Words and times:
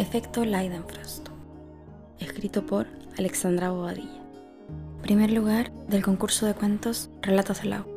Efecto 0.00 0.46
Leidenfrost. 0.46 1.28
Escrito 2.18 2.64
por 2.64 2.86
Alexandra 3.18 3.68
Bobadilla. 3.68 4.22
Primer 5.02 5.30
lugar 5.30 5.70
del 5.88 6.02
concurso 6.02 6.46
de 6.46 6.54
cuentos 6.54 7.10
Relatos 7.20 7.60
del 7.60 7.68
Lago. 7.68 7.92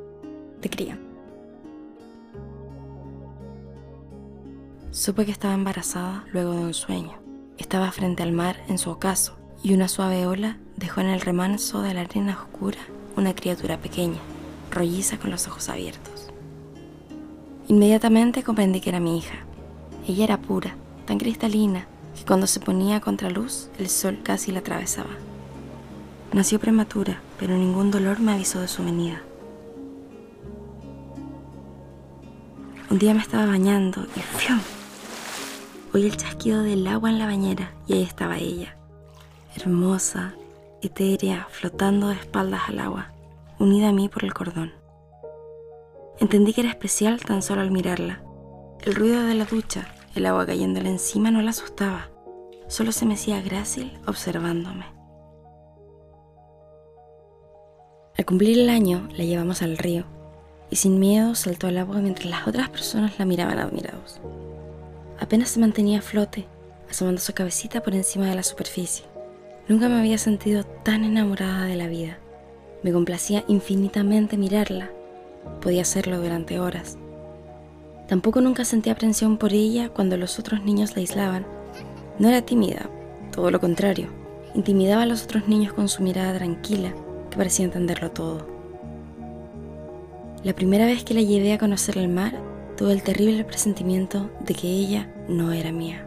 De 0.61 0.69
Cría. 0.69 0.99
Supe 4.91 5.23
que 5.23 5.31
estaba 5.31 5.53
embarazada 5.53 6.25
luego 6.33 6.51
de 6.51 6.59
un 6.59 6.73
sueño. 6.73 7.13
Estaba 7.57 7.89
frente 7.93 8.21
al 8.21 8.33
mar 8.33 8.57
en 8.67 8.79
su 8.79 8.89
ocaso 8.89 9.37
y 9.63 9.73
una 9.73 9.87
suave 9.87 10.27
ola 10.27 10.57
dejó 10.75 10.99
en 10.99 11.07
el 11.07 11.21
remanso 11.21 11.81
de 11.83 11.93
la 11.93 12.01
arena 12.01 12.33
oscura 12.33 12.79
una 13.15 13.33
criatura 13.33 13.77
pequeña, 13.77 14.19
rolliza 14.71 15.17
con 15.19 15.31
los 15.31 15.47
ojos 15.47 15.69
abiertos. 15.69 16.33
Inmediatamente 17.69 18.43
comprendí 18.43 18.81
que 18.81 18.89
era 18.89 18.99
mi 18.99 19.19
hija. 19.19 19.45
Ella 20.05 20.25
era 20.25 20.41
pura, 20.41 20.75
tan 21.05 21.17
cristalina, 21.17 21.87
que 22.15 22.25
cuando 22.25 22.47
se 22.47 22.59
ponía 22.59 23.01
contra 23.01 23.29
luz 23.29 23.69
el 23.77 23.89
sol 23.89 24.19
casi 24.23 24.51
la 24.51 24.59
atravesaba. 24.59 25.09
Nació 26.31 26.59
prematura, 26.59 27.21
pero 27.39 27.55
ningún 27.55 27.91
dolor 27.91 28.19
me 28.19 28.33
avisó 28.33 28.59
de 28.59 28.67
su 28.67 28.83
venida. 28.83 29.21
Un 32.89 32.99
día 32.99 33.13
me 33.13 33.21
estaba 33.21 33.45
bañando 33.45 34.05
y 34.15 34.19
¡fium! 34.19 34.59
Oí 35.93 36.05
el 36.05 36.17
chasquido 36.17 36.63
del 36.63 36.87
agua 36.87 37.09
en 37.09 37.19
la 37.19 37.27
bañera 37.27 37.71
y 37.87 37.93
ahí 37.93 38.03
estaba 38.03 38.37
ella, 38.37 38.77
hermosa, 39.55 40.33
etérea, 40.81 41.47
flotando 41.51 42.07
de 42.07 42.15
espaldas 42.15 42.61
al 42.67 42.79
agua, 42.79 43.13
unida 43.59 43.89
a 43.89 43.93
mí 43.93 44.09
por 44.09 44.23
el 44.23 44.33
cordón. 44.33 44.73
Entendí 46.19 46.53
que 46.53 46.61
era 46.61 46.71
especial 46.71 47.21
tan 47.21 47.41
solo 47.41 47.61
al 47.61 47.71
mirarla. 47.71 48.23
El 48.81 48.95
ruido 48.95 49.23
de 49.23 49.35
la 49.35 49.45
ducha, 49.45 49.92
el 50.15 50.25
agua 50.25 50.45
cayéndole 50.45 50.89
encima 50.89 51.31
no 51.31 51.41
la 51.41 51.51
asustaba, 51.51 52.09
solo 52.67 52.91
se 52.91 53.05
me 53.05 53.15
hacía 53.15 53.41
grácil 53.41 53.97
observándome. 54.05 54.85
Al 58.17 58.25
cumplir 58.25 58.59
el 58.59 58.69
año 58.69 59.07
la 59.15 59.23
llevamos 59.23 59.61
al 59.61 59.77
río 59.77 60.05
y 60.69 60.75
sin 60.75 60.99
miedo 60.99 61.35
saltó 61.35 61.67
al 61.67 61.77
agua 61.77 61.97
mientras 61.97 62.29
las 62.29 62.47
otras 62.47 62.69
personas 62.69 63.17
la 63.17 63.25
miraban 63.25 63.59
admirados. 63.59 64.21
Apenas 65.19 65.49
se 65.49 65.59
mantenía 65.59 65.99
a 65.99 66.01
flote, 66.01 66.45
asomando 66.89 67.21
su 67.21 67.33
cabecita 67.33 67.81
por 67.81 67.95
encima 67.95 68.27
de 68.27 68.35
la 68.35 68.43
superficie. 68.43 69.05
Nunca 69.67 69.87
me 69.89 69.99
había 69.99 70.17
sentido 70.17 70.63
tan 70.63 71.03
enamorada 71.03 71.65
de 71.65 71.75
la 71.75 71.87
vida. 71.87 72.17
Me 72.83 72.91
complacía 72.91 73.43
infinitamente 73.47 74.37
mirarla. 74.37 74.91
Podía 75.61 75.83
hacerlo 75.83 76.19
durante 76.19 76.59
horas. 76.59 76.97
Tampoco 78.13 78.41
nunca 78.41 78.63
sentí 78.63 78.91
aprensión 78.91 79.37
por 79.37 79.53
ella 79.53 79.89
cuando 79.89 80.17
los 80.17 80.37
otros 80.37 80.63
niños 80.63 80.91
la 80.91 80.99
aislaban. 80.99 81.47
No 82.19 82.29
era 82.29 82.43
tímida, 82.43 82.87
todo 83.31 83.49
lo 83.49 83.59
contrario. 83.59 84.09
Intimidaba 84.53 85.01
a 85.01 85.05
los 85.07 85.23
otros 85.23 85.47
niños 85.47 85.73
con 85.73 85.89
su 85.89 86.03
mirada 86.03 86.37
tranquila, 86.37 86.93
que 87.31 87.37
parecía 87.37 87.65
entenderlo 87.65 88.11
todo. 88.11 88.45
La 90.43 90.53
primera 90.53 90.85
vez 90.85 91.03
que 91.03 91.15
la 91.15 91.23
llevé 91.23 91.53
a 91.53 91.57
conocer 91.57 91.97
el 91.97 92.07
mar, 92.07 92.39
tuve 92.77 92.91
el 92.93 93.01
terrible 93.01 93.43
presentimiento 93.45 94.29
de 94.41 94.53
que 94.53 94.67
ella 94.67 95.11
no 95.27 95.51
era 95.51 95.71
mía. 95.71 96.05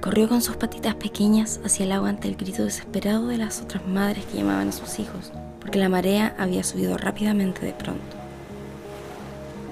Corrió 0.00 0.28
con 0.28 0.40
sus 0.40 0.54
patitas 0.54 0.94
pequeñas 0.94 1.58
hacia 1.64 1.84
el 1.84 1.90
agua 1.90 2.10
ante 2.10 2.28
el 2.28 2.36
grito 2.36 2.62
desesperado 2.62 3.26
de 3.26 3.38
las 3.38 3.60
otras 3.60 3.84
madres 3.88 4.24
que 4.26 4.38
llamaban 4.38 4.68
a 4.68 4.72
sus 4.72 5.00
hijos, 5.00 5.32
porque 5.58 5.80
la 5.80 5.88
marea 5.88 6.36
había 6.38 6.62
subido 6.62 6.96
rápidamente 6.96 7.66
de 7.66 7.72
pronto. 7.72 8.21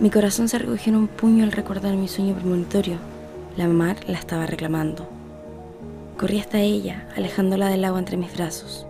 Mi 0.00 0.08
corazón 0.08 0.48
se 0.48 0.58
recogió 0.58 0.94
en 0.94 0.98
un 0.98 1.08
puño 1.08 1.44
al 1.44 1.52
recordar 1.52 1.94
mi 1.94 2.08
sueño 2.08 2.34
premonitorio. 2.34 2.96
La 3.58 3.68
mar 3.68 3.98
la 4.08 4.18
estaba 4.18 4.46
reclamando. 4.46 5.06
Corrí 6.16 6.40
hasta 6.40 6.58
ella, 6.58 7.06
alejándola 7.16 7.68
del 7.68 7.84
agua 7.84 7.98
entre 7.98 8.16
mis 8.16 8.32
brazos. 8.32 8.86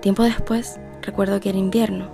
Tiempo 0.00 0.22
después, 0.22 0.78
recuerdo 1.02 1.40
que 1.40 1.48
era 1.48 1.58
invierno. 1.58 2.06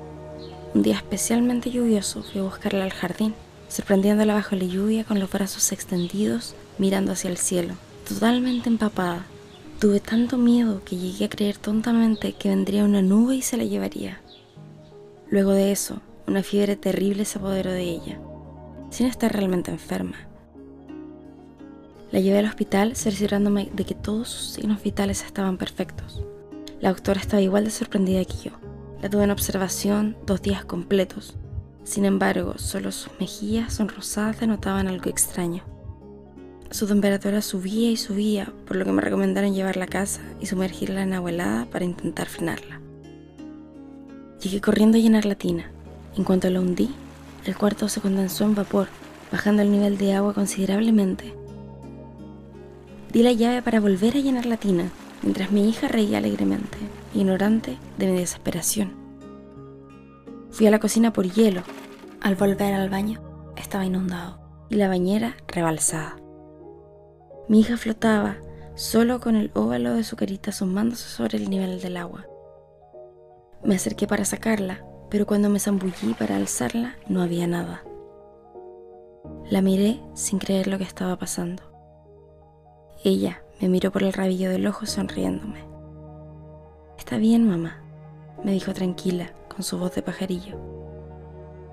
Un 0.72 0.82
día 0.82 0.96
especialmente 0.96 1.70
lluvioso 1.70 2.22
fui 2.22 2.40
a 2.40 2.44
buscarla 2.44 2.84
al 2.84 2.94
jardín, 2.94 3.34
sorprendiéndola 3.68 4.32
bajo 4.32 4.56
la 4.56 4.64
lluvia 4.64 5.04
con 5.04 5.20
los 5.20 5.30
brazos 5.30 5.70
extendidos 5.72 6.54
mirando 6.78 7.12
hacia 7.12 7.28
el 7.28 7.36
cielo, 7.36 7.74
totalmente 8.08 8.70
empapada. 8.70 9.26
Tuve 9.80 10.00
tanto 10.00 10.38
miedo 10.38 10.80
que 10.82 10.96
llegué 10.96 11.26
a 11.26 11.30
creer 11.30 11.58
tontamente 11.58 12.32
que 12.32 12.48
vendría 12.48 12.84
una 12.84 13.02
nube 13.02 13.36
y 13.36 13.42
se 13.42 13.58
la 13.58 13.64
llevaría. 13.64 14.22
Luego 15.30 15.52
de 15.52 15.72
eso, 15.72 16.00
una 16.28 16.42
fiebre 16.42 16.76
terrible 16.76 17.24
se 17.24 17.38
apoderó 17.38 17.72
de 17.72 17.82
ella, 17.82 18.20
sin 18.90 19.06
estar 19.06 19.32
realmente 19.32 19.70
enferma. 19.70 20.16
La 22.12 22.20
llevé 22.20 22.38
al 22.38 22.46
hospital 22.46 22.96
cerciorándome 22.96 23.70
de 23.72 23.84
que 23.84 23.94
todos 23.94 24.28
sus 24.28 24.50
signos 24.52 24.82
vitales 24.82 25.24
estaban 25.24 25.58
perfectos. 25.58 26.22
La 26.80 26.90
doctora 26.90 27.20
estaba 27.20 27.42
igual 27.42 27.64
de 27.64 27.70
sorprendida 27.70 28.24
que 28.24 28.36
yo. 28.44 28.52
La 29.02 29.10
tuve 29.10 29.24
en 29.24 29.30
observación 29.30 30.16
dos 30.26 30.40
días 30.40 30.64
completos. 30.64 31.36
Sin 31.84 32.04
embargo, 32.04 32.54
solo 32.58 32.92
sus 32.92 33.10
mejillas 33.18 33.74
sonrosadas 33.74 34.40
denotaban 34.40 34.88
algo 34.88 35.10
extraño. 35.10 35.64
Su 36.70 36.86
temperatura 36.86 37.40
subía 37.40 37.90
y 37.90 37.96
subía, 37.96 38.52
por 38.66 38.76
lo 38.76 38.84
que 38.84 38.92
me 38.92 39.00
recomendaron 39.00 39.54
llevarla 39.54 39.84
a 39.84 39.88
casa 39.88 40.20
y 40.40 40.46
sumergirla 40.46 41.02
en 41.02 41.14
agua 41.14 41.30
helada 41.30 41.66
para 41.66 41.84
intentar 41.84 42.26
frenarla. 42.26 42.80
Llegué 44.42 44.60
corriendo 44.60 44.98
a 44.98 45.00
llenar 45.00 45.24
la 45.24 45.34
tina. 45.34 45.72
En 46.18 46.24
cuanto 46.24 46.50
la 46.50 46.60
hundí, 46.60 46.92
el 47.46 47.56
cuarto 47.56 47.88
se 47.88 48.00
condensó 48.00 48.44
en 48.44 48.56
vapor, 48.56 48.88
bajando 49.30 49.62
el 49.62 49.70
nivel 49.70 49.98
de 49.98 50.14
agua 50.14 50.34
considerablemente. 50.34 51.32
Di 53.12 53.22
la 53.22 53.30
llave 53.30 53.62
para 53.62 53.78
volver 53.78 54.16
a 54.16 54.20
llenar 54.20 54.44
la 54.44 54.56
tina, 54.56 54.90
mientras 55.22 55.52
mi 55.52 55.68
hija 55.68 55.86
reía 55.86 56.18
alegremente, 56.18 56.76
ignorante 57.14 57.78
de 57.98 58.06
mi 58.08 58.18
desesperación. 58.18 58.94
Fui 60.50 60.66
a 60.66 60.72
la 60.72 60.80
cocina 60.80 61.12
por 61.12 61.30
hielo. 61.30 61.62
Al 62.20 62.34
volver 62.34 62.74
al 62.74 62.90
baño, 62.90 63.22
estaba 63.56 63.86
inundado 63.86 64.40
y 64.68 64.74
la 64.74 64.88
bañera 64.88 65.36
rebalsada. 65.46 66.16
Mi 67.48 67.60
hija 67.60 67.76
flotaba, 67.76 68.38
solo 68.74 69.20
con 69.20 69.36
el 69.36 69.52
óvalo 69.54 69.94
de 69.94 70.02
su 70.02 70.16
carita 70.16 70.50
asomándose 70.50 71.08
sobre 71.08 71.38
el 71.38 71.48
nivel 71.48 71.80
del 71.80 71.96
agua. 71.96 72.26
Me 73.62 73.76
acerqué 73.76 74.08
para 74.08 74.24
sacarla, 74.24 74.84
pero 75.10 75.26
cuando 75.26 75.48
me 75.48 75.60
zambullí 75.60 76.14
para 76.18 76.36
alzarla 76.36 76.96
no 77.08 77.22
había 77.22 77.46
nada. 77.46 77.82
La 79.50 79.62
miré 79.62 80.00
sin 80.14 80.38
creer 80.38 80.66
lo 80.66 80.78
que 80.78 80.84
estaba 80.84 81.16
pasando. 81.16 81.62
Ella 83.04 83.42
me 83.60 83.68
miró 83.68 83.90
por 83.90 84.02
el 84.02 84.12
rabillo 84.12 84.50
del 84.50 84.66
ojo 84.66 84.86
sonriéndome. 84.86 85.64
Está 86.98 87.16
bien, 87.16 87.48
mamá, 87.48 87.80
me 88.44 88.52
dijo 88.52 88.74
tranquila, 88.74 89.32
con 89.48 89.62
su 89.62 89.78
voz 89.78 89.94
de 89.94 90.02
pajarillo. 90.02 90.58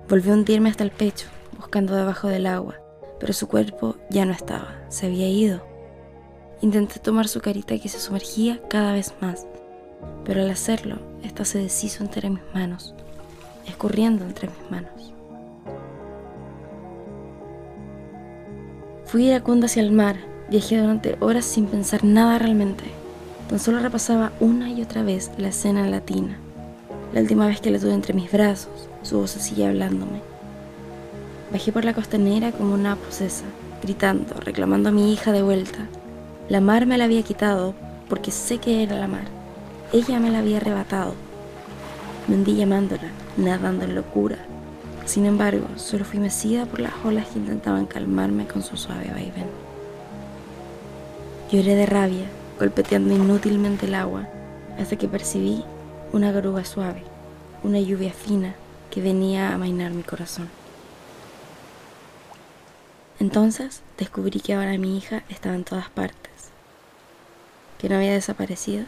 Volvió 0.08 0.32
a 0.32 0.36
hundirme 0.36 0.70
hasta 0.70 0.84
el 0.84 0.90
pecho, 0.90 1.28
buscando 1.58 1.94
debajo 1.94 2.28
del 2.28 2.46
agua, 2.46 2.76
pero 3.20 3.32
su 3.32 3.48
cuerpo 3.48 3.96
ya 4.10 4.24
no 4.24 4.32
estaba, 4.32 4.76
se 4.88 5.06
había 5.06 5.28
ido. 5.28 5.60
Intenté 6.62 6.98
tomar 7.00 7.28
su 7.28 7.40
carita 7.40 7.78
que 7.78 7.88
se 7.88 7.98
sumergía 7.98 8.60
cada 8.68 8.92
vez 8.92 9.12
más, 9.20 9.46
pero 10.24 10.40
al 10.40 10.50
hacerlo, 10.50 10.98
esta 11.22 11.44
se 11.44 11.58
deshizo 11.58 12.02
entre 12.02 12.30
mis 12.30 12.42
manos, 12.54 12.94
escurriendo 13.66 14.24
entre 14.24 14.48
mis 14.48 14.70
manos. 14.70 15.12
Fui 19.06 19.28
iracunda 19.28 19.66
hacia 19.66 19.82
el 19.82 19.92
mar, 19.92 20.16
viajé 20.50 20.78
durante 20.78 21.16
horas 21.20 21.44
sin 21.44 21.66
pensar 21.66 22.02
nada 22.04 22.38
realmente. 22.38 22.84
Tan 23.48 23.60
solo 23.60 23.78
repasaba 23.78 24.32
una 24.40 24.70
y 24.70 24.82
otra 24.82 25.02
vez 25.02 25.30
la 25.38 25.48
escena 25.48 25.88
latina. 25.88 26.36
La 27.12 27.20
última 27.20 27.46
vez 27.46 27.60
que 27.60 27.70
la 27.70 27.78
tuve 27.78 27.94
entre 27.94 28.14
mis 28.14 28.32
brazos, 28.32 28.88
su 29.02 29.20
voz 29.20 29.30
seguía 29.30 29.68
hablándome. 29.68 30.20
Bajé 31.52 31.70
por 31.70 31.84
la 31.84 31.94
costanera 31.94 32.50
como 32.50 32.74
una 32.74 32.96
posesa, 32.96 33.44
gritando, 33.82 34.34
reclamando 34.40 34.88
a 34.88 34.92
mi 34.92 35.12
hija 35.12 35.30
de 35.30 35.42
vuelta. 35.42 35.86
La 36.48 36.60
mar 36.60 36.86
me 36.86 36.98
la 36.98 37.04
había 37.04 37.22
quitado 37.22 37.74
porque 38.08 38.32
sé 38.32 38.58
que 38.58 38.82
era 38.82 38.98
la 38.98 39.06
mar. 39.06 39.24
Ella 39.92 40.18
me 40.18 40.30
la 40.30 40.40
había 40.40 40.56
arrebatado. 40.56 41.14
Me 42.26 42.34
hundí 42.34 42.56
llamándola, 42.56 43.08
nadando 43.36 43.84
en 43.84 43.94
locura. 43.94 44.38
Sin 45.04 45.26
embargo, 45.26 45.66
solo 45.76 46.04
fui 46.04 46.18
mecida 46.18 46.66
por 46.66 46.80
las 46.80 46.92
olas 47.04 47.28
que 47.28 47.38
intentaban 47.38 47.86
calmarme 47.86 48.46
con 48.46 48.62
su 48.62 48.76
suave 48.76 49.10
vaivén. 49.12 49.50
Lloré 51.50 51.74
de 51.76 51.86
rabia, 51.86 52.26
golpeteando 52.58 53.14
inútilmente 53.14 53.86
el 53.86 53.94
agua, 53.94 54.26
hasta 54.78 54.96
que 54.96 55.08
percibí 55.08 55.64
una 56.12 56.32
garuga 56.32 56.64
suave, 56.64 57.02
una 57.62 57.78
lluvia 57.78 58.12
fina 58.12 58.54
que 58.90 59.00
venía 59.00 59.50
a 59.50 59.54
amainar 59.54 59.92
mi 59.92 60.02
corazón. 60.02 60.48
Entonces 63.18 63.82
descubrí 63.96 64.40
que 64.40 64.54
ahora 64.54 64.76
mi 64.76 64.98
hija 64.98 65.22
estaba 65.28 65.54
en 65.54 65.64
todas 65.64 65.88
partes, 65.88 66.50
que 67.78 67.88
no 67.88 67.96
había 67.96 68.12
desaparecido, 68.12 68.84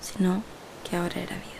sino 0.00 0.42
que 0.88 0.96
ahora 0.96 1.20
era 1.20 1.36
vida. 1.36 1.55